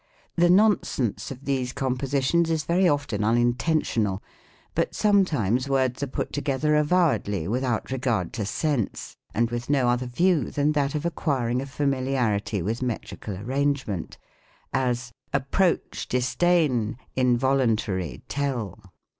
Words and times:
The 0.35 0.49
nonsense 0.49 1.29
of 1.29 1.45
these 1.45 1.73
compositions 1.73 2.49
is 2.49 2.63
very 2.63 2.89
often 2.89 3.23
unintentional; 3.23 4.23
but 4.73 4.95
some 4.95 5.25
times 5.25 5.69
words 5.69 6.01
are 6.01 6.07
put 6.07 6.33
together 6.33 6.73
avowedly 6.75 7.47
without 7.47 7.91
regard 7.91 8.33
| 8.33 8.33
to 8.33 8.43
sense, 8.47 9.15
and 9.31 9.51
with 9.51 9.69
no 9.69 9.87
other 9.89 10.07
view 10.07 10.49
than 10.49 10.71
that 10.71 10.95
of 10.95 11.05
acquiring 11.05 11.61
a 11.61 11.67
familiarity 11.67 12.63
with 12.63 12.81
metrical 12.81 13.37
arrangement: 13.37 14.17
as, 14.73 15.11
"Approach, 15.33 16.07
disdain, 16.07 16.97
involuntary, 17.15 18.23
tell." 18.27 18.79